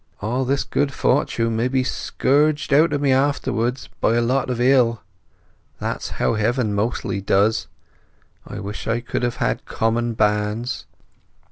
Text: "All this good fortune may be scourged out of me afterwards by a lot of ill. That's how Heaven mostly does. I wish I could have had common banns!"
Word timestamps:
"All 0.19 0.45
this 0.45 0.63
good 0.63 0.91
fortune 0.91 1.55
may 1.55 1.67
be 1.67 1.83
scourged 1.83 2.73
out 2.73 2.91
of 2.91 2.99
me 3.01 3.11
afterwards 3.11 3.87
by 3.99 4.15
a 4.15 4.21
lot 4.21 4.49
of 4.49 4.59
ill. 4.59 5.03
That's 5.77 6.09
how 6.17 6.33
Heaven 6.33 6.73
mostly 6.73 7.21
does. 7.21 7.67
I 8.47 8.59
wish 8.61 8.87
I 8.87 9.01
could 9.01 9.21
have 9.21 9.35
had 9.35 9.65
common 9.65 10.13
banns!" 10.15 10.87